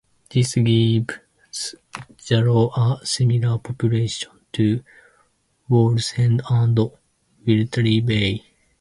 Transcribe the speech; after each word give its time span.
This 0.31 0.55
gives 0.55 1.75
Jarrow 2.25 2.71
a 2.71 3.01
similar 3.05 3.59
population 3.59 4.31
to 4.53 4.83
Wallsend 5.69 6.41
and 6.49 6.75
Whitley 7.45 7.99
Bay. 8.01 8.43